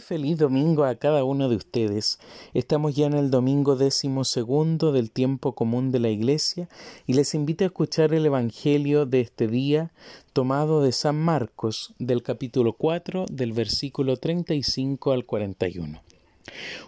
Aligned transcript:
Feliz 0.00 0.36
domingo 0.36 0.84
a 0.84 0.94
cada 0.96 1.24
uno 1.24 1.48
de 1.48 1.56
ustedes. 1.56 2.18
Estamos 2.52 2.94
ya 2.94 3.06
en 3.06 3.14
el 3.14 3.30
domingo 3.30 3.76
décimo 3.76 4.24
segundo 4.24 4.92
del 4.92 5.10
tiempo 5.10 5.54
común 5.54 5.90
de 5.90 6.00
la 6.00 6.10
Iglesia 6.10 6.68
y 7.06 7.14
les 7.14 7.34
invito 7.34 7.64
a 7.64 7.68
escuchar 7.68 8.12
el 8.12 8.26
Evangelio 8.26 9.06
de 9.06 9.22
este 9.22 9.48
día 9.48 9.92
tomado 10.34 10.82
de 10.82 10.92
San 10.92 11.16
Marcos 11.16 11.94
del 11.98 12.22
capítulo 12.22 12.74
4 12.74 13.24
del 13.30 13.54
versículo 13.54 14.18
35 14.18 15.12
al 15.12 15.24
41. 15.24 16.02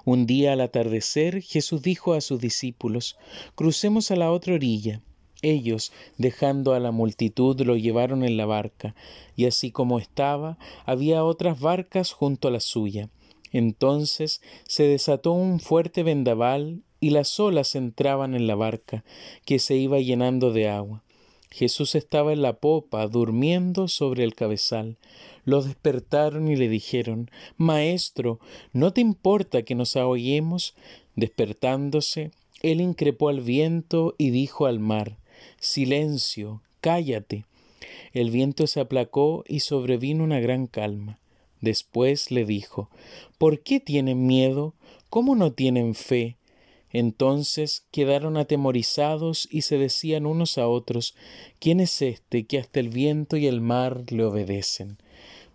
Un 0.04 0.26
día 0.26 0.52
al 0.52 0.60
atardecer 0.60 1.40
Jesús 1.40 1.80
dijo 1.80 2.12
a 2.12 2.20
sus 2.20 2.38
discípulos 2.40 3.16
Crucemos 3.54 4.10
a 4.10 4.16
la 4.16 4.30
otra 4.30 4.52
orilla. 4.52 5.00
Ellos, 5.40 5.92
dejando 6.16 6.74
a 6.74 6.80
la 6.80 6.90
multitud, 6.90 7.60
lo 7.60 7.76
llevaron 7.76 8.24
en 8.24 8.36
la 8.36 8.44
barca, 8.44 8.96
y 9.36 9.46
así 9.46 9.70
como 9.70 10.00
estaba, 10.00 10.58
había 10.84 11.22
otras 11.22 11.60
barcas 11.60 12.12
junto 12.12 12.48
a 12.48 12.50
la 12.50 12.58
suya. 12.58 13.08
Entonces 13.52 14.42
se 14.66 14.84
desató 14.84 15.32
un 15.32 15.60
fuerte 15.60 16.02
vendaval, 16.02 16.82
y 17.00 17.10
las 17.10 17.38
olas 17.38 17.76
entraban 17.76 18.34
en 18.34 18.48
la 18.48 18.56
barca, 18.56 19.04
que 19.44 19.60
se 19.60 19.76
iba 19.76 20.00
llenando 20.00 20.52
de 20.52 20.68
agua. 20.68 21.04
Jesús 21.50 21.94
estaba 21.94 22.32
en 22.32 22.42
la 22.42 22.54
popa, 22.54 23.06
durmiendo 23.06 23.86
sobre 23.86 24.24
el 24.24 24.34
cabezal. 24.34 24.98
Lo 25.44 25.62
despertaron 25.62 26.48
y 26.48 26.56
le 26.56 26.68
dijeron 26.68 27.30
Maestro, 27.56 28.40
¿no 28.72 28.92
te 28.92 29.00
importa 29.00 29.62
que 29.62 29.76
nos 29.76 29.96
ahoguemos? 29.96 30.74
Despertándose, 31.14 32.32
él 32.62 32.80
increpó 32.80 33.28
al 33.28 33.40
viento 33.40 34.16
y 34.18 34.30
dijo 34.30 34.66
al 34.66 34.80
mar 34.80 35.16
Silencio, 35.60 36.62
cállate. 36.80 37.44
El 38.12 38.30
viento 38.30 38.66
se 38.66 38.80
aplacó 38.80 39.44
y 39.46 39.60
sobrevino 39.60 40.24
una 40.24 40.40
gran 40.40 40.66
calma. 40.66 41.18
Después 41.60 42.30
le 42.30 42.44
dijo 42.44 42.90
¿Por 43.38 43.60
qué 43.60 43.80
tienen 43.80 44.26
miedo? 44.26 44.74
¿Cómo 45.10 45.34
no 45.34 45.52
tienen 45.52 45.94
fe? 45.94 46.36
Entonces 46.90 47.84
quedaron 47.90 48.36
atemorizados 48.36 49.46
y 49.50 49.62
se 49.62 49.76
decían 49.76 50.24
unos 50.24 50.56
a 50.56 50.68
otros 50.68 51.14
¿Quién 51.58 51.80
es 51.80 52.00
este 52.00 52.46
que 52.46 52.58
hasta 52.58 52.80
el 52.80 52.88
viento 52.88 53.36
y 53.36 53.46
el 53.46 53.60
mar 53.60 54.04
le 54.10 54.24
obedecen? 54.24 54.98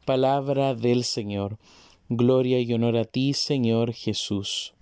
Palabra 0.06 0.76
del 0.76 1.04
Señor. 1.06 1.58
Gloria 2.10 2.60
y 2.60 2.74
honor 2.74 2.98
a 2.98 3.06
ti, 3.06 3.34
Señor 3.34 3.94
Jesús. 3.94 4.74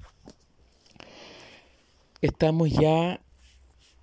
Estamos 2.21 2.71
ya 2.71 3.21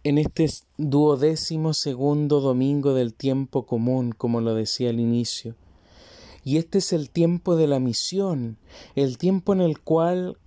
en 0.08 0.16
este 0.16 0.48
duodécimo 0.78 1.74
segundo 1.74 2.40
domingo 2.40 2.94
del 2.94 3.12
tiempo 3.12 3.66
común, 3.66 4.12
como 4.16 4.40
lo 4.40 4.54
decía 4.54 4.88
al 4.88 5.00
inicio. 5.00 5.54
Y 6.42 6.56
este 6.56 6.78
es 6.78 6.94
el 6.94 7.10
tiempo 7.10 7.56
de 7.56 7.66
la 7.66 7.78
misión, 7.78 8.56
el 8.94 9.18
tiempo 9.18 9.52
en 9.52 9.60
el 9.60 9.80
cual 9.80 10.38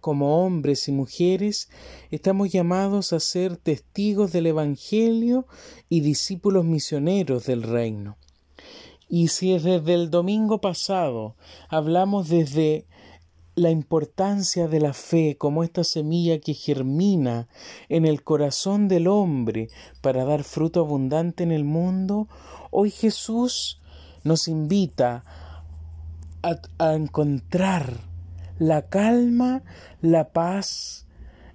como 0.00 0.42
hombres 0.42 0.88
y 0.88 0.92
mujeres 0.92 1.68
estamos 2.10 2.50
llamados 2.50 3.12
a 3.12 3.20
ser 3.20 3.58
testigos 3.58 4.32
del 4.32 4.46
Evangelio 4.46 5.46
y 5.90 6.00
discípulos 6.00 6.64
misioneros 6.64 7.44
del 7.44 7.62
reino. 7.64 8.16
Y 9.10 9.28
si 9.28 9.58
desde 9.58 9.92
el 9.92 10.08
domingo 10.08 10.62
pasado 10.62 11.36
hablamos 11.68 12.30
desde 12.30 12.86
la 13.60 13.70
importancia 13.70 14.68
de 14.68 14.80
la 14.80 14.94
fe 14.94 15.36
como 15.36 15.62
esta 15.62 15.84
semilla 15.84 16.40
que 16.40 16.54
germina 16.54 17.46
en 17.88 18.06
el 18.06 18.24
corazón 18.24 18.88
del 18.88 19.06
hombre 19.06 19.68
para 20.00 20.24
dar 20.24 20.44
fruto 20.44 20.80
abundante 20.80 21.42
en 21.42 21.52
el 21.52 21.64
mundo, 21.64 22.26
hoy 22.70 22.90
Jesús 22.90 23.78
nos 24.24 24.48
invita 24.48 25.24
a, 26.42 26.94
encontrar 26.94 28.00
la 28.58 28.88
calma, 28.88 29.62
la 30.00 30.32
paz 30.32 31.06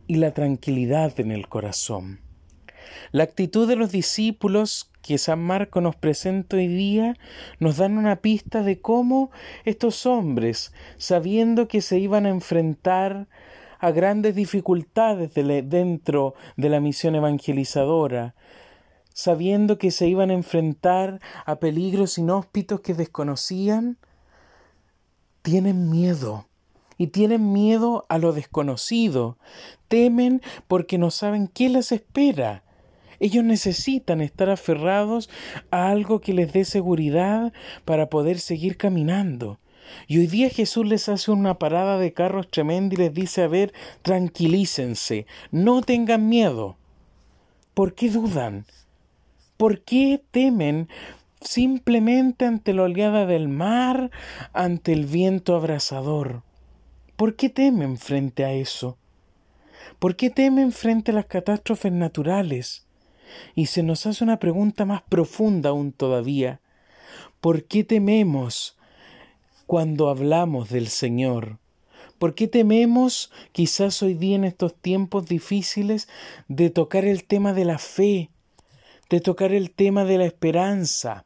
y 0.08 0.16
la 0.16 0.32
tranquilidad 0.32 1.20
en 1.20 1.32
el 1.32 1.48
corazón. 1.48 2.22
La 3.12 3.24
actitud 3.24 3.68
de 3.68 3.76
los 3.76 3.92
discípulos 3.92 4.92
que 5.06 5.20
San 5.20 5.40
Marco 5.40 5.82
nos 5.82 5.96
presenta 5.96 6.58
hoy 6.58 6.68
día 6.68 7.16
nos 7.60 7.78
dan 7.78 8.00
una 8.00 8.16
pista 8.16 8.64
de 8.64 8.82
cómo 8.82 9.30
estos 9.64 10.08
hombres, 10.08 10.74
sabiendo 10.98 11.68
que 11.68 11.82
se 11.82 12.00
iban 12.00 12.26
a 12.26 12.30
enfrentar 12.30 13.28
a 13.78 13.92
grandes 13.92 14.34
dificultades 14.34 15.32
dentro 15.36 16.34
de 16.58 16.70
la 16.70 16.80
misión 16.80 17.14
evangelizadora, 17.14 18.34
sabiendo 19.14 19.78
que 19.78 19.92
se 19.92 20.08
iban 20.08 20.32
a 20.32 20.34
enfrentar 20.34 21.22
a 21.46 21.58
peligros 21.58 22.18
inhóspitos 22.18 22.82
que 22.82 22.96
desconocían, 22.96 24.00
tienen 25.44 25.92
miedo. 25.92 26.48
Y 26.98 27.08
tienen 27.08 27.52
miedo 27.52 28.06
a 28.08 28.18
lo 28.18 28.32
desconocido, 28.32 29.38
temen 29.90 30.42
porque 30.68 30.98
no 30.98 31.12
saben 31.12 31.48
qué 31.48 31.68
les 31.68 31.92
espera 31.92 32.65
ellos 33.20 33.44
necesitan 33.44 34.22
estar 34.22 34.50
aferrados 34.50 35.30
a 35.72 35.90
algo 35.90 36.22
que 36.22 36.34
les 36.34 36.54
dé 36.54 36.66
seguridad 36.66 37.54
para 37.86 38.10
poder 38.10 38.40
seguir 38.40 38.78
caminando. 38.78 39.60
Y 40.08 40.18
hoy 40.18 40.28
día 40.28 40.50
Jesús 40.50 40.86
les 40.86 41.10
hace 41.10 41.32
una 41.32 41.60
parada 41.60 41.98
de 41.98 42.14
carros 42.14 42.50
tremenda 42.50 42.96
y 42.96 42.98
les 42.98 43.14
dice, 43.14 43.44
a 43.44 43.48
ver, 43.48 43.74
tranquilícense, 44.02 45.26
no 45.52 45.82
tengan 45.82 46.28
miedo. 46.28 46.78
¿Por 47.74 47.94
qué 47.94 48.10
dudan? 48.10 48.66
¿Por 49.58 49.82
qué 49.82 50.22
temen 50.32 50.90
simplemente 51.42 52.46
ante 52.46 52.74
la 52.74 52.84
oleada 52.84 53.26
del 53.26 53.48
mar, 53.48 54.12
ante 54.54 54.94
el 54.94 55.06
viento 55.06 55.56
abrasador? 55.56 56.44
¿Por 57.16 57.36
qué 57.36 57.50
temen 57.50 57.98
frente 57.98 58.44
a 58.44 58.52
eso? 58.54 58.98
¿Por 60.00 60.16
qué 60.16 60.30
temen 60.30 60.72
frente 60.72 61.12
a 61.12 61.16
las 61.16 61.26
catástrofes 61.26 61.92
naturales? 61.92 62.85
Y 63.56 63.68
se 63.68 63.84
nos 63.84 64.06
hace 64.06 64.24
una 64.24 64.40
pregunta 64.40 64.86
más 64.86 65.02
profunda 65.04 65.70
aún 65.70 65.92
todavía. 65.92 66.60
¿Por 67.42 67.64
qué 67.64 67.84
tememos 67.84 68.78
cuando 69.68 70.10
hablamos 70.10 70.70
del 70.70 70.88
Señor? 70.88 71.60
¿Por 72.18 72.34
qué 72.34 72.48
tememos, 72.48 73.32
quizás 73.52 74.02
hoy 74.02 74.14
día 74.14 74.38
en 74.38 74.46
estos 74.46 74.74
tiempos 74.74 75.28
difíciles, 75.28 76.08
de 76.48 76.70
tocar 76.70 77.06
el 77.06 77.26
tema 77.26 77.54
de 77.54 77.66
la 77.66 77.78
fe, 77.78 78.30
de 79.10 79.20
tocar 79.20 79.52
el 79.52 79.72
tema 79.72 80.06
de 80.06 80.18
la 80.18 80.26
esperanza? 80.26 81.26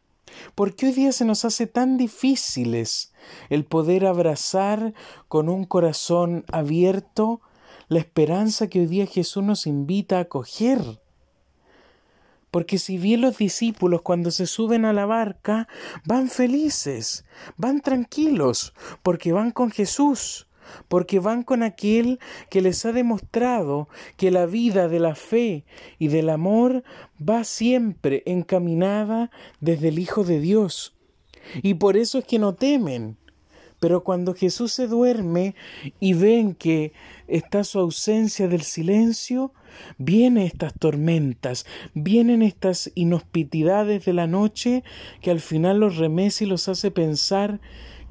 ¿Por 0.55 0.75
qué 0.75 0.87
hoy 0.87 0.91
día 0.93 1.11
se 1.11 1.25
nos 1.25 1.45
hace 1.45 1.67
tan 1.67 1.97
difíciles 1.97 3.13
el 3.49 3.65
poder 3.65 4.05
abrazar 4.05 4.93
con 5.27 5.49
un 5.49 5.65
corazón 5.65 6.43
abierto 6.51 7.41
la 7.87 7.99
esperanza 7.99 8.67
que 8.67 8.81
hoy 8.81 8.87
día 8.87 9.05
Jesús 9.05 9.43
nos 9.43 9.67
invita 9.67 10.17
a 10.17 10.21
acoger? 10.21 10.99
Porque 12.51 12.77
si 12.79 12.97
bien 12.97 13.21
los 13.21 13.37
discípulos 13.37 14.01
cuando 14.01 14.31
se 14.31 14.47
suben 14.47 14.85
a 14.85 14.93
la 14.93 15.05
barca 15.05 15.67
van 16.05 16.29
felices, 16.29 17.25
van 17.57 17.81
tranquilos, 17.81 18.73
porque 19.03 19.31
van 19.31 19.51
con 19.51 19.71
Jesús, 19.71 20.47
porque 20.87 21.19
van 21.19 21.43
con 21.43 21.63
aquel 21.63 22.19
que 22.49 22.61
les 22.61 22.85
ha 22.85 22.91
demostrado 22.91 23.89
que 24.17 24.31
la 24.31 24.45
vida 24.45 24.87
de 24.87 24.99
la 24.99 25.15
fe 25.15 25.65
y 25.97 26.07
del 26.07 26.29
amor 26.29 26.83
va 27.17 27.43
siempre 27.43 28.23
encaminada 28.25 29.31
desde 29.59 29.89
el 29.89 29.99
Hijo 29.99 30.23
de 30.23 30.39
Dios. 30.39 30.95
Y 31.61 31.75
por 31.75 31.97
eso 31.97 32.19
es 32.19 32.25
que 32.25 32.39
no 32.39 32.53
temen. 32.55 33.17
Pero 33.79 34.03
cuando 34.03 34.33
Jesús 34.33 34.73
se 34.73 34.87
duerme 34.87 35.55
y 35.99 36.13
ven 36.13 36.53
que 36.53 36.91
está 37.27 37.63
su 37.63 37.79
ausencia 37.79 38.47
del 38.47 38.61
silencio, 38.61 39.53
vienen 39.97 40.43
estas 40.43 40.73
tormentas, 40.73 41.65
vienen 41.93 42.41
estas 42.41 42.91
inhospitidades 42.95 44.05
de 44.05 44.13
la 44.13 44.27
noche 44.27 44.83
que 45.21 45.31
al 45.31 45.39
final 45.39 45.79
los 45.79 45.97
remece 45.97 46.45
y 46.45 46.47
los 46.47 46.67
hace 46.67 46.91
pensar 46.91 47.61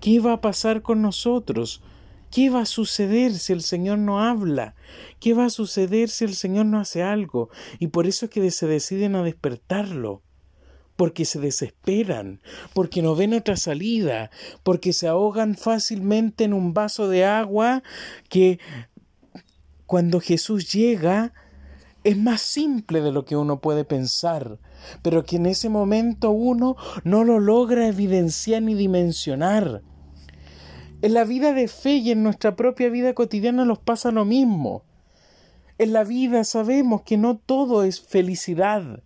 qué 0.01 0.21
va 0.21 0.35
a 0.35 0.41
pasar 0.41 0.83
con 0.83 1.03
nosotros, 1.03 1.83
qué 2.31 2.51
va 2.51 2.61
a 2.61 2.67
suceder 2.67 3.35
si 3.35 3.53
el 3.53 3.63
Señor 3.63 3.99
no 3.99 4.21
habla, 4.21 4.75
qué 5.21 5.35
va 5.35 5.47
a 5.47 5.51
suceder 5.51 6.09
si 6.09 6.25
el 6.25 6.35
Señor 6.35 6.67
no 6.67 6.79
hace 6.79 7.03
algo, 7.03 7.51
y 7.79 7.89
por 7.89 8.07
eso 8.07 8.27
es 8.27 8.31
que 8.31 8.51
se 8.51 8.67
deciden 8.67 9.17
a 9.17 9.23
despertarlo 9.23 10.23
porque 10.99 11.25
se 11.25 11.39
desesperan, 11.39 12.41
porque 12.75 13.03
no 13.03 13.15
ven 13.15 13.33
otra 13.33 13.57
salida, 13.57 14.33
porque 14.65 14.93
se 14.93 15.07
ahogan 15.07 15.55
fácilmente 15.55 16.43
en 16.43 16.53
un 16.53 16.75
vaso 16.75 17.09
de 17.09 17.25
agua 17.25 17.85
que 18.29 18.59
cuando 19.87 20.19
Jesús 20.19 20.73
llega 20.73 21.33
es 22.03 22.17
más 22.17 22.41
simple 22.41 23.01
de 23.01 23.13
lo 23.13 23.25
que 23.25 23.37
uno 23.37 23.61
puede 23.61 23.85
pensar, 23.85 24.59
pero 25.01 25.23
que 25.23 25.37
en 25.37 25.47
ese 25.47 25.69
momento 25.69 26.33
uno 26.33 26.75
no 27.05 27.23
lo 27.23 27.39
logra 27.39 27.87
evidenciar 27.87 28.63
ni 28.63 28.75
dimensionar. 28.75 29.83
En 31.01 31.15
la 31.15 31.23
vida 31.23 31.53
de 31.53 31.69
fe 31.69 31.99
y 31.99 32.11
en 32.11 32.25
nuestra 32.25 32.57
propia 32.57 32.89
vida 32.89 33.15
cotidiana 33.15 33.65
nos 33.65 33.79
pasa 33.79 34.11
lo 34.11 34.25
mismo. 34.25 34.83
En 35.79 35.93
la 35.93 36.03
vida 36.03 36.43
sabemos 36.43 37.03
que 37.03 37.17
no 37.17 37.37
todo 37.37 37.85
es 37.85 38.01
felicidad. 38.01 39.05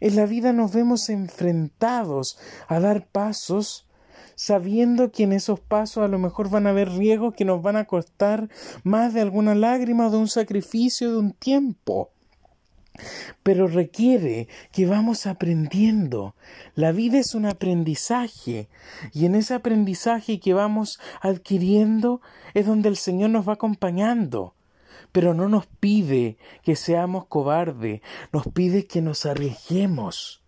En 0.00 0.16
la 0.16 0.26
vida 0.26 0.52
nos 0.52 0.72
vemos 0.72 1.08
enfrentados 1.08 2.38
a 2.68 2.80
dar 2.80 3.06
pasos 3.06 3.86
sabiendo 4.34 5.10
que 5.10 5.24
en 5.24 5.32
esos 5.32 5.58
pasos 5.58 6.04
a 6.04 6.08
lo 6.08 6.18
mejor 6.18 6.48
van 6.48 6.66
a 6.66 6.70
haber 6.70 6.90
riesgos 6.90 7.34
que 7.34 7.44
nos 7.44 7.60
van 7.60 7.76
a 7.76 7.86
costar 7.86 8.48
más 8.84 9.12
de 9.12 9.20
alguna 9.20 9.54
lágrima 9.54 10.10
de 10.10 10.16
un 10.16 10.28
sacrificio 10.28 11.10
de 11.10 11.18
un 11.18 11.32
tiempo 11.32 12.12
pero 13.42 13.66
requiere 13.66 14.48
que 14.72 14.86
vamos 14.86 15.26
aprendiendo. 15.26 16.34
La 16.74 16.92
vida 16.92 17.18
es 17.18 17.34
un 17.34 17.46
aprendizaje 17.46 18.68
y 19.12 19.26
en 19.26 19.34
ese 19.34 19.54
aprendizaje 19.54 20.40
que 20.40 20.54
vamos 20.54 20.98
adquiriendo 21.20 22.20
es 22.54 22.66
donde 22.66 22.88
el 22.88 22.96
Señor 22.96 23.30
nos 23.30 23.48
va 23.48 23.54
acompañando. 23.54 24.54
Pero 25.12 25.34
no 25.34 25.48
nos 25.48 25.66
pide 25.66 26.36
que 26.62 26.76
seamos 26.76 27.26
cobardes, 27.26 28.00
nos 28.32 28.46
pide 28.48 28.86
que 28.86 29.00
nos 29.00 29.26
arriesguemos 29.26 30.42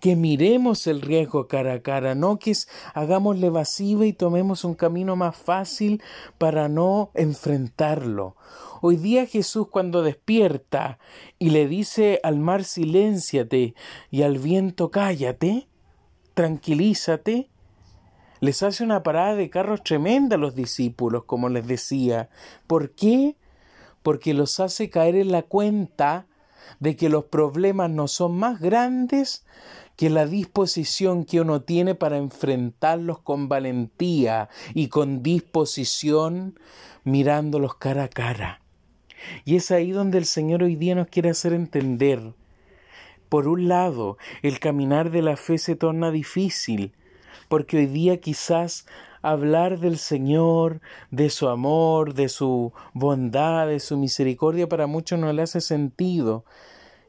que 0.00 0.16
miremos 0.16 0.86
el 0.86 1.00
riesgo 1.00 1.46
cara 1.46 1.74
a 1.74 1.82
cara, 1.82 2.14
no 2.14 2.38
que 2.38 2.52
hagamos 2.94 3.40
evasiva 3.42 4.06
y 4.06 4.12
tomemos 4.12 4.64
un 4.64 4.74
camino 4.74 5.16
más 5.16 5.36
fácil 5.36 6.02
para 6.36 6.68
no 6.68 7.10
enfrentarlo. 7.14 8.36
Hoy 8.80 8.96
día 8.96 9.26
Jesús 9.26 9.68
cuando 9.68 10.02
despierta 10.02 10.98
y 11.38 11.50
le 11.50 11.66
dice 11.66 12.20
al 12.22 12.38
mar 12.38 12.64
silénciate 12.64 13.74
y 14.10 14.22
al 14.22 14.38
viento 14.38 14.90
cállate, 14.90 15.68
tranquilízate, 16.34 17.50
les 18.40 18.62
hace 18.62 18.84
una 18.84 19.02
parada 19.02 19.34
de 19.34 19.50
carros 19.50 19.82
tremenda 19.82 20.36
a 20.36 20.38
los 20.38 20.54
discípulos, 20.54 21.24
como 21.24 21.48
les 21.48 21.66
decía. 21.66 22.28
¿Por 22.68 22.92
qué? 22.92 23.36
Porque 24.08 24.32
los 24.32 24.58
hace 24.58 24.88
caer 24.88 25.16
en 25.16 25.32
la 25.32 25.42
cuenta 25.42 26.28
de 26.80 26.96
que 26.96 27.10
los 27.10 27.24
problemas 27.24 27.90
no 27.90 28.08
son 28.08 28.38
más 28.38 28.58
grandes 28.58 29.44
que 29.96 30.08
la 30.08 30.24
disposición 30.24 31.26
que 31.26 31.42
uno 31.42 31.60
tiene 31.60 31.94
para 31.94 32.16
enfrentarlos 32.16 33.18
con 33.18 33.50
valentía 33.50 34.48
y 34.72 34.88
con 34.88 35.22
disposición 35.22 36.58
mirándolos 37.04 37.74
cara 37.74 38.04
a 38.04 38.08
cara. 38.08 38.62
Y 39.44 39.56
es 39.56 39.70
ahí 39.70 39.90
donde 39.90 40.16
el 40.16 40.24
Señor 40.24 40.62
hoy 40.62 40.76
día 40.76 40.94
nos 40.94 41.08
quiere 41.08 41.28
hacer 41.28 41.52
entender. 41.52 42.32
Por 43.28 43.46
un 43.46 43.68
lado, 43.68 44.16
el 44.40 44.58
caminar 44.58 45.10
de 45.10 45.20
la 45.20 45.36
fe 45.36 45.58
se 45.58 45.76
torna 45.76 46.10
difícil, 46.10 46.94
porque 47.50 47.76
hoy 47.76 47.86
día 47.86 48.22
quizás 48.22 48.86
hablar 49.30 49.78
del 49.78 49.98
Señor, 49.98 50.80
de 51.10 51.30
su 51.30 51.48
amor, 51.48 52.14
de 52.14 52.28
su 52.28 52.72
bondad, 52.94 53.66
de 53.66 53.80
su 53.80 53.96
misericordia, 53.96 54.68
para 54.68 54.86
muchos 54.86 55.18
no 55.18 55.32
le 55.32 55.42
hace 55.42 55.60
sentido. 55.60 56.44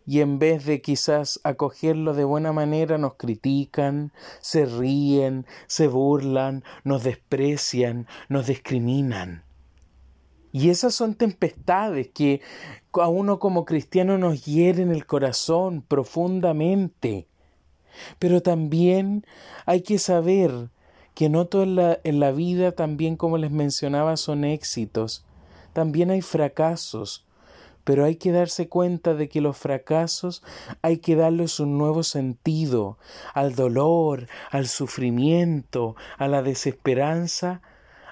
Y 0.05 0.21
en 0.21 0.39
vez 0.39 0.65
de 0.65 0.81
quizás 0.81 1.39
acogerlo 1.43 2.13
de 2.13 2.23
buena 2.23 2.51
manera, 2.51 2.97
nos 2.97 3.13
critican, 3.15 4.11
se 4.41 4.65
ríen, 4.65 5.45
se 5.67 5.87
burlan, 5.87 6.63
nos 6.83 7.03
desprecian, 7.03 8.07
nos 8.27 8.47
discriminan. 8.47 9.43
Y 10.51 10.69
esas 10.69 10.95
son 10.95 11.13
tempestades 11.13 12.09
que 12.09 12.41
a 12.93 13.07
uno 13.07 13.39
como 13.39 13.65
cristiano 13.65 14.17
nos 14.17 14.45
hieren 14.45 14.89
el 14.89 15.05
corazón 15.05 15.83
profundamente. 15.83 17.27
Pero 18.17 18.41
también 18.41 19.25
hay 19.65 19.81
que 19.81 19.99
saber 19.99 20.69
que 21.13 21.29
no 21.29 21.45
todo 21.45 21.63
en 21.63 21.75
la, 21.75 21.99
en 22.03 22.19
la 22.19 22.31
vida, 22.31 22.71
también 22.71 23.15
como 23.15 23.37
les 23.37 23.51
mencionaba, 23.51 24.17
son 24.17 24.43
éxitos. 24.43 25.25
También 25.73 26.11
hay 26.11 26.21
fracasos, 26.21 27.25
pero 27.83 28.05
hay 28.05 28.17
que 28.17 28.31
darse 28.31 28.67
cuenta 28.67 29.15
de 29.15 29.29
que 29.29 29.41
los 29.41 29.57
fracasos 29.57 30.43
hay 30.81 30.99
que 30.99 31.15
darles 31.15 31.59
un 31.59 31.77
nuevo 31.77 32.03
sentido 32.03 32.99
al 33.33 33.55
dolor, 33.55 34.27
al 34.51 34.67
sufrimiento, 34.67 35.95
a 36.17 36.27
la 36.27 36.43
desesperanza. 36.43 37.61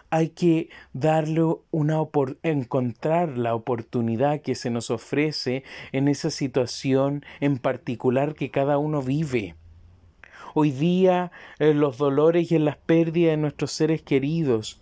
Hay 0.10 0.30
que 0.30 0.70
darle 0.94 1.44
una 1.70 1.98
encontrar 2.44 3.38
la 3.38 3.54
oportunidad 3.54 4.42
que 4.42 4.56
se 4.56 4.70
nos 4.70 4.90
ofrece 4.90 5.64
en 5.92 6.08
esa 6.08 6.32
situación 6.32 7.24
en 7.40 7.60
particular 7.60 8.34
que 8.34 8.50
cada 8.50 8.78
uno 8.78 9.02
vive. 9.02 9.56
Hoy 10.60 10.72
día 10.72 11.32
en 11.60 11.80
los 11.80 12.00
dolores 12.00 12.52
y 12.52 12.56
en 12.56 12.66
las 12.66 12.78
pérdidas 12.78 13.34
de 13.34 13.38
nuestros 13.38 13.72
seres 13.72 14.02
queridos. 14.02 14.82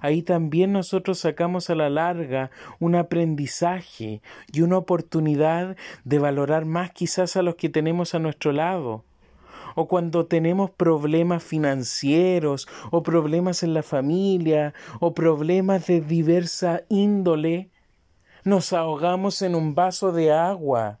Ahí 0.00 0.22
también 0.22 0.72
nosotros 0.72 1.18
sacamos 1.18 1.68
a 1.68 1.74
la 1.74 1.90
larga 1.90 2.50
un 2.78 2.94
aprendizaje 2.94 4.22
y 4.50 4.62
una 4.62 4.78
oportunidad 4.78 5.76
de 6.04 6.18
valorar 6.18 6.64
más 6.64 6.92
quizás 6.92 7.36
a 7.36 7.42
los 7.42 7.56
que 7.56 7.68
tenemos 7.68 8.14
a 8.14 8.18
nuestro 8.18 8.52
lado 8.52 9.04
o 9.74 9.88
cuando 9.88 10.24
tenemos 10.24 10.70
problemas 10.70 11.42
financieros 11.42 12.66
o 12.90 13.02
problemas 13.02 13.62
en 13.62 13.74
la 13.74 13.82
familia 13.82 14.72
o 15.00 15.12
problemas 15.12 15.86
de 15.86 16.00
diversa 16.00 16.84
índole, 16.88 17.68
nos 18.44 18.72
ahogamos 18.72 19.42
en 19.42 19.54
un 19.54 19.74
vaso 19.74 20.12
de 20.12 20.32
agua 20.32 20.99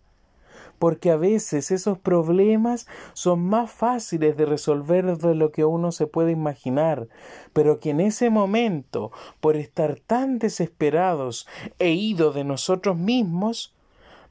porque 0.80 1.10
a 1.10 1.16
veces 1.16 1.70
esos 1.70 1.98
problemas 1.98 2.86
son 3.12 3.44
más 3.44 3.70
fáciles 3.70 4.34
de 4.38 4.46
resolver 4.46 5.18
de 5.18 5.34
lo 5.34 5.52
que 5.52 5.66
uno 5.66 5.92
se 5.92 6.06
puede 6.06 6.32
imaginar, 6.32 7.06
pero 7.52 7.80
que 7.80 7.90
en 7.90 8.00
ese 8.00 8.30
momento, 8.30 9.12
por 9.40 9.56
estar 9.56 10.00
tan 10.00 10.38
desesperados 10.38 11.46
e 11.78 11.90
ido 11.90 12.32
de 12.32 12.44
nosotros 12.44 12.96
mismos, 12.96 13.74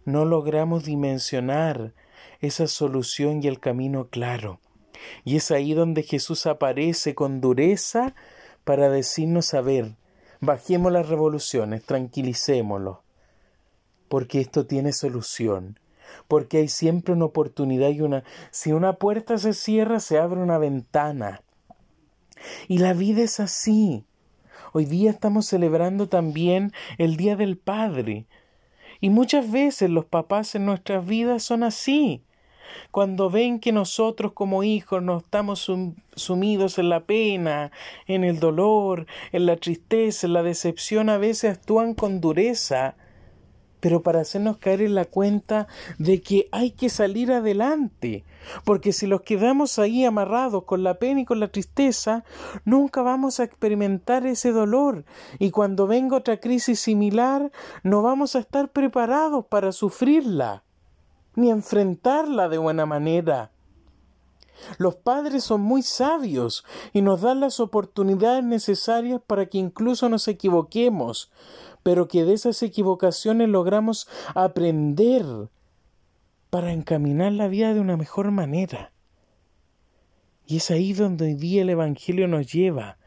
no 0.05 0.25
logramos 0.25 0.85
dimensionar 0.85 1.93
esa 2.41 2.65
solución 2.65 3.43
y 3.43 3.47
el 3.47 3.59
camino 3.59 4.07
claro. 4.07 4.59
Y 5.23 5.35
es 5.35 5.51
ahí 5.51 5.75
donde 5.75 6.01
Jesús 6.01 6.47
aparece 6.47 7.13
con 7.13 7.41
dureza 7.41 8.15
para 8.63 8.89
decirnos, 8.89 9.53
a 9.53 9.61
ver, 9.61 9.97
bajemos 10.41 10.91
las 10.91 11.09
revoluciones, 11.09 11.83
tranquilicémoslo, 11.83 13.03
porque 14.07 14.41
esto 14.41 14.65
tiene 14.65 14.93
solución 14.93 15.77
porque 16.27 16.57
hay 16.57 16.67
siempre 16.67 17.13
una 17.13 17.25
oportunidad 17.25 17.89
y 17.89 18.01
una... 18.01 18.23
Si 18.51 18.71
una 18.71 18.93
puerta 18.93 19.37
se 19.37 19.53
cierra, 19.53 19.99
se 19.99 20.17
abre 20.17 20.41
una 20.41 20.57
ventana. 20.57 21.41
Y 22.67 22.77
la 22.79 22.93
vida 22.93 23.21
es 23.21 23.39
así. 23.39 24.05
Hoy 24.71 24.85
día 24.85 25.09
estamos 25.09 25.47
celebrando 25.47 26.07
también 26.07 26.71
el 26.97 27.17
Día 27.17 27.35
del 27.35 27.57
Padre. 27.57 28.27
Y 29.01 29.09
muchas 29.09 29.51
veces 29.51 29.89
los 29.89 30.05
papás 30.05 30.55
en 30.55 30.65
nuestras 30.65 31.05
vidas 31.05 31.43
son 31.43 31.63
así. 31.63 32.23
Cuando 32.91 33.29
ven 33.29 33.59
que 33.59 33.71
nosotros 33.71 34.33
como 34.33 34.63
hijos 34.63 35.01
nos 35.01 35.23
estamos 35.23 35.71
sumidos 36.15 36.77
en 36.77 36.89
la 36.89 37.05
pena, 37.05 37.71
en 38.05 38.23
el 38.23 38.39
dolor, 38.39 39.07
en 39.31 39.47
la 39.47 39.55
tristeza, 39.55 40.27
en 40.27 40.33
la 40.33 40.43
decepción, 40.43 41.09
a 41.09 41.17
veces 41.17 41.57
actúan 41.57 41.95
con 41.95 42.21
dureza 42.21 42.95
pero 43.79 44.01
para 44.01 44.21
hacernos 44.21 44.57
caer 44.57 44.81
en 44.81 44.95
la 44.95 45.05
cuenta 45.05 45.67
de 45.97 46.21
que 46.21 46.49
hay 46.51 46.71
que 46.71 46.89
salir 46.89 47.31
adelante, 47.31 48.23
porque 48.65 48.93
si 48.93 49.07
los 49.07 49.21
quedamos 49.21 49.79
ahí 49.79 50.05
amarrados 50.05 50.63
con 50.63 50.83
la 50.83 50.95
pena 50.95 51.21
y 51.21 51.25
con 51.25 51.39
la 51.39 51.49
tristeza, 51.49 52.23
nunca 52.65 53.01
vamos 53.01 53.39
a 53.39 53.43
experimentar 53.43 54.25
ese 54.25 54.51
dolor, 54.51 55.05
y 55.37 55.51
cuando 55.51 55.87
venga 55.87 56.17
otra 56.17 56.39
crisis 56.39 56.79
similar, 56.79 57.51
no 57.83 58.01
vamos 58.01 58.35
a 58.35 58.39
estar 58.39 58.69
preparados 58.69 59.45
para 59.45 59.71
sufrirla, 59.71 60.63
ni 61.35 61.49
enfrentarla 61.49 62.49
de 62.49 62.57
buena 62.57 62.85
manera. 62.85 63.51
Los 64.77 64.95
padres 64.95 65.43
son 65.43 65.61
muy 65.61 65.81
sabios 65.81 66.65
y 66.93 67.01
nos 67.01 67.21
dan 67.21 67.39
las 67.39 67.59
oportunidades 67.59 68.43
necesarias 68.43 69.21
para 69.25 69.45
que 69.45 69.57
incluso 69.57 70.09
nos 70.09 70.27
equivoquemos, 70.27 71.31
pero 71.89 72.07
que 72.07 72.23
de 72.23 72.33
esas 72.33 72.61
equivocaciones 72.61 73.49
logramos 73.49 74.07
aprender 74.35 75.25
para 76.51 76.71
encaminar 76.71 77.31
la 77.31 77.47
vida 77.47 77.73
de 77.73 77.79
una 77.79 77.97
mejor 77.97 78.29
manera. 78.29 78.91
Y 80.45 80.57
es 80.57 80.69
ahí 80.69 80.93
donde 80.93 81.25
hoy 81.25 81.33
día 81.33 81.63
el 81.63 81.71
Evangelio 81.71 82.27
nos 82.27 82.53
lleva 82.53 82.99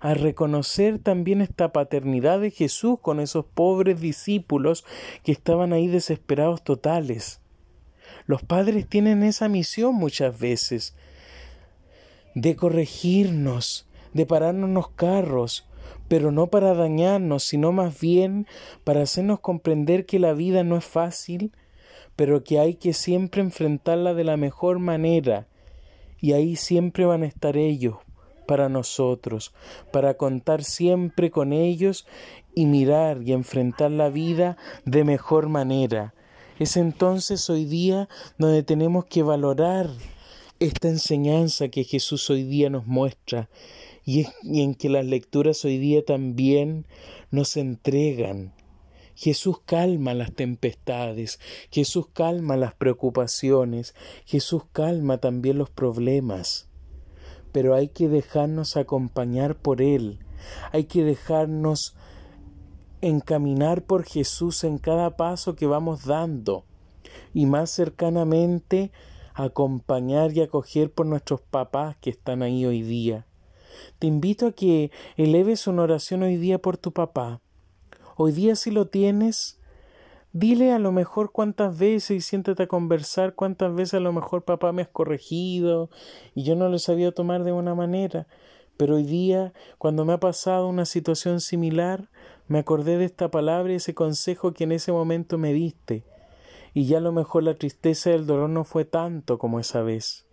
a 0.00 0.12
reconocer 0.12 0.98
también 0.98 1.40
esta 1.40 1.72
paternidad 1.72 2.38
de 2.38 2.50
Jesús 2.50 2.98
con 3.00 3.18
esos 3.18 3.46
pobres 3.46 3.98
discípulos 3.98 4.84
que 5.22 5.32
estaban 5.32 5.72
ahí 5.72 5.86
desesperados 5.86 6.62
totales. 6.62 7.40
Los 8.26 8.42
padres 8.42 8.86
tienen 8.86 9.22
esa 9.22 9.48
misión 9.48 9.94
muchas 9.94 10.38
veces 10.38 10.94
de 12.34 12.56
corregirnos, 12.56 13.88
de 14.12 14.26
pararnos 14.26 14.68
los 14.68 14.90
carros, 14.90 15.67
pero 16.08 16.30
no 16.30 16.46
para 16.48 16.74
dañarnos, 16.74 17.44
sino 17.44 17.72
más 17.72 18.00
bien 18.00 18.46
para 18.84 19.02
hacernos 19.02 19.40
comprender 19.40 20.06
que 20.06 20.18
la 20.18 20.32
vida 20.32 20.64
no 20.64 20.76
es 20.76 20.84
fácil, 20.84 21.52
pero 22.16 22.42
que 22.42 22.58
hay 22.58 22.74
que 22.74 22.94
siempre 22.94 23.42
enfrentarla 23.42 24.14
de 24.14 24.24
la 24.24 24.36
mejor 24.36 24.78
manera, 24.78 25.46
y 26.20 26.32
ahí 26.32 26.56
siempre 26.56 27.04
van 27.04 27.22
a 27.22 27.26
estar 27.26 27.56
ellos 27.56 27.96
para 28.46 28.68
nosotros, 28.68 29.52
para 29.92 30.14
contar 30.14 30.64
siempre 30.64 31.30
con 31.30 31.52
ellos 31.52 32.06
y 32.54 32.66
mirar 32.66 33.22
y 33.22 33.32
enfrentar 33.32 33.90
la 33.90 34.08
vida 34.08 34.56
de 34.84 35.04
mejor 35.04 35.48
manera. 35.48 36.14
Es 36.58 36.76
entonces 36.76 37.48
hoy 37.50 37.66
día 37.66 38.08
donde 38.38 38.62
tenemos 38.64 39.04
que 39.04 39.22
valorar 39.22 39.88
esta 40.58 40.88
enseñanza 40.88 41.68
que 41.68 41.84
Jesús 41.84 42.28
hoy 42.30 42.42
día 42.42 42.68
nos 42.68 42.86
muestra 42.86 43.48
y, 44.08 44.26
en 44.42 44.74
que 44.74 44.88
las 44.88 45.04
lecturas 45.04 45.66
hoy 45.66 45.76
día 45.76 46.02
también 46.02 46.86
nos 47.30 47.58
entregan. 47.58 48.54
Jesús 49.14 49.60
calma 49.66 50.14
las 50.14 50.32
tempestades, 50.32 51.38
Jesús 51.70 52.06
calma 52.14 52.56
las 52.56 52.72
preocupaciones, 52.72 53.94
Jesús 54.24 54.62
calma 54.72 55.18
también 55.18 55.58
los 55.58 55.68
problemas. 55.68 56.70
Pero 57.52 57.74
hay 57.74 57.88
que 57.88 58.08
dejarnos 58.08 58.78
acompañar 58.78 59.56
por 59.56 59.82
Él, 59.82 60.20
hay 60.72 60.84
que 60.84 61.04
dejarnos 61.04 61.94
encaminar 63.02 63.84
por 63.84 64.04
Jesús 64.04 64.64
en 64.64 64.78
cada 64.78 65.18
paso 65.18 65.54
que 65.54 65.66
vamos 65.66 66.06
dando 66.06 66.64
y 67.34 67.44
más 67.44 67.68
cercanamente 67.68 68.90
acompañar 69.34 70.34
y 70.34 70.40
acoger 70.40 70.90
por 70.90 71.04
nuestros 71.04 71.42
papás 71.42 71.98
que 72.00 72.08
están 72.08 72.42
ahí 72.42 72.64
hoy 72.64 72.80
día. 72.80 73.27
Te 73.98 74.06
invito 74.06 74.46
a 74.46 74.52
que 74.52 74.90
eleves 75.16 75.66
una 75.66 75.82
oración 75.82 76.22
hoy 76.22 76.36
día 76.36 76.58
por 76.58 76.76
tu 76.76 76.92
papá. 76.92 77.40
Hoy 78.16 78.32
día 78.32 78.56
si 78.56 78.70
lo 78.70 78.86
tienes, 78.86 79.60
dile 80.32 80.72
a 80.72 80.78
lo 80.78 80.92
mejor 80.92 81.32
cuántas 81.32 81.78
veces 81.78 82.10
y 82.10 82.20
siéntate 82.20 82.64
a 82.64 82.68
conversar 82.68 83.34
cuántas 83.34 83.74
veces 83.74 83.94
a 83.94 84.00
lo 84.00 84.12
mejor 84.12 84.44
papá 84.44 84.72
me 84.72 84.82
has 84.82 84.88
corregido 84.88 85.90
y 86.34 86.42
yo 86.42 86.56
no 86.56 86.68
lo 86.68 86.78
sabía 86.78 87.12
tomar 87.12 87.44
de 87.44 87.52
una 87.52 87.74
manera. 87.74 88.26
Pero 88.76 88.96
hoy 88.96 89.04
día, 89.04 89.52
cuando 89.78 90.04
me 90.04 90.12
ha 90.12 90.20
pasado 90.20 90.68
una 90.68 90.84
situación 90.84 91.40
similar, 91.40 92.10
me 92.46 92.60
acordé 92.60 92.96
de 92.96 93.04
esta 93.04 93.30
palabra 93.30 93.72
y 93.72 93.76
ese 93.76 93.94
consejo 93.94 94.52
que 94.52 94.64
en 94.64 94.72
ese 94.72 94.92
momento 94.92 95.38
me 95.38 95.52
diste 95.52 96.04
y 96.78 96.86
ya 96.86 96.98
a 96.98 97.00
lo 97.00 97.10
mejor 97.10 97.42
la 97.42 97.54
tristeza 97.54 98.10
y 98.10 98.14
el 98.14 98.26
dolor 98.26 98.50
no 98.50 98.62
fue 98.62 98.84
tanto 98.84 99.36
como 99.36 99.58
esa 99.58 99.82
vez. 99.82 100.27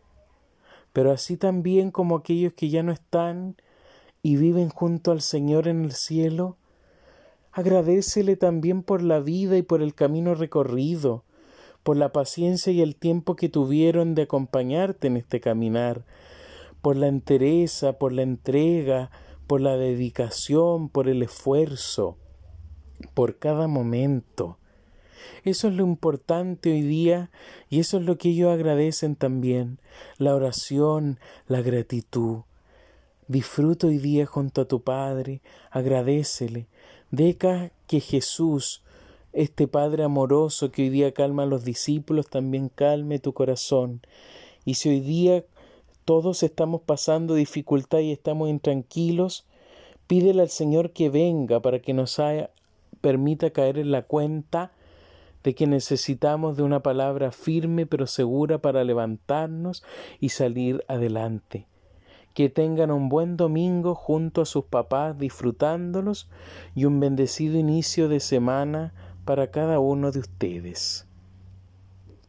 Pero 0.96 1.12
así 1.12 1.36
también 1.36 1.92
como 1.92 2.16
aquellos 2.16 2.54
que 2.54 2.70
ya 2.70 2.82
no 2.82 2.94
están 2.94 3.58
y 4.24 4.38
viven 4.38 4.70
junto 4.70 5.12
al 5.12 5.20
Señor 5.20 5.68
en 5.68 5.84
el 5.84 5.92
cielo, 5.92 6.56
agradecele 7.52 8.38
también 8.38 8.82
por 8.82 9.02
la 9.02 9.20
vida 9.20 9.58
y 9.58 9.62
por 9.62 9.82
el 9.82 9.94
camino 9.94 10.36
recorrido, 10.36 11.26
por 11.84 11.98
la 11.98 12.14
paciencia 12.14 12.72
y 12.72 12.82
el 12.82 12.96
tiempo 12.96 13.36
que 13.36 13.50
tuvieron 13.50 14.16
de 14.16 14.22
acompañarte 14.22 15.08
en 15.08 15.18
este 15.18 15.42
caminar, 15.42 16.06
por 16.82 16.96
la 16.96 17.08
entereza, 17.08 18.00
por 18.00 18.14
la 18.14 18.22
entrega, 18.22 19.12
por 19.48 19.60
la 19.60 19.76
dedicación, 19.76 20.88
por 20.88 21.10
el 21.10 21.24
esfuerzo, 21.24 22.16
por 23.14 23.38
cada 23.38 23.68
momento. 23.68 24.60
Eso 25.44 25.68
es 25.68 25.74
lo 25.74 25.84
importante 25.84 26.72
hoy 26.72 26.82
día 26.82 27.30
y 27.70 27.80
eso 27.80 27.98
es 27.98 28.04
lo 28.04 28.18
que 28.18 28.30
ellos 28.30 28.54
agradecen 28.54 29.16
también, 29.16 29.80
la 30.18 30.36
oración, 30.36 31.20
la 31.48 31.62
gratitud. 31.62 32.42
Disfruta 33.28 33.88
hoy 33.88 33.98
día 33.98 34.26
junto 34.26 34.62
a 34.62 34.68
tu 34.68 34.82
Padre, 34.82 35.42
agradecele, 35.72 36.68
deja 37.12 37.72
que 37.88 38.00
Jesús, 38.00 38.84
este 39.34 39.68
Padre 39.68 40.04
amoroso 40.04 40.72
que 40.72 40.84
hoy 40.84 40.90
día 40.90 41.12
calma 41.12 41.44
a 41.44 41.48
los 41.48 41.64
discípulos, 41.64 42.30
también 42.30 42.70
calme 42.70 43.20
tu 43.20 43.34
corazón. 43.34 44.02
Y 44.64 44.76
si 44.76 44.90
hoy 44.90 45.00
día 45.00 45.44
todos 46.06 46.44
estamos 46.44 46.82
pasando 46.82 47.34
dificultad 47.34 48.00
y 48.00 48.12
estamos 48.12 48.50
intranquilos, 48.50 49.46
pídele 50.08 50.44
al 50.44 50.50
Señor 50.50 50.92
que 50.92 51.10
venga 51.10 51.60
para 51.62 51.80
que 51.80 51.94
nos 51.94 52.22
permita 53.02 53.50
caer 53.50 53.80
en 53.80 53.92
la 53.92 54.04
cuenta 54.04 54.72
de 55.46 55.54
que 55.54 55.68
necesitamos 55.68 56.58
de 56.58 56.64
una 56.64 56.82
palabra 56.82 57.32
firme 57.32 57.86
pero 57.86 58.08
segura 58.08 58.58
para 58.58 58.84
levantarnos 58.84 59.84
y 60.20 60.30
salir 60.30 60.84
adelante. 60.88 61.68
Que 62.34 62.50
tengan 62.50 62.90
un 62.90 63.10
buen 63.10 63.38
domingo 63.38 63.94
junto 63.94 64.42
a 64.42 64.46
sus 64.46 64.66
papás 64.66 65.20
disfrutándolos 65.20 66.28
y 66.74 66.86
un 66.86 67.00
bendecido 67.00 67.60
inicio 67.60 68.10
de 68.10 68.22
semana 68.22 68.96
para 69.24 69.52
cada 69.52 69.80
uno 69.80 70.12
de 70.12 70.20
ustedes. 70.20 71.08